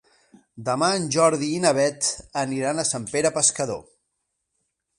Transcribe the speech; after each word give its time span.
Demà 0.69 0.87
en 1.01 1.03
Jordi 1.15 1.49
i 1.57 1.59
na 1.65 1.73
Beth 1.79 2.09
aniran 2.45 2.81
a 2.81 2.87
Sant 2.93 3.05
Pere 3.15 3.33
Pescador. 3.39 3.85